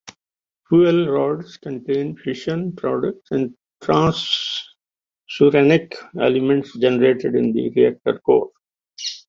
Fuel 0.67 1.09
rods 1.09 1.57
contain 1.57 2.17
fission 2.17 2.75
products 2.75 3.29
and 3.29 3.53
transuranic 3.83 5.93
elements 6.19 6.75
generated 6.79 7.35
in 7.35 7.53
the 7.53 7.69
reactor 7.75 8.17
core. 8.21 8.49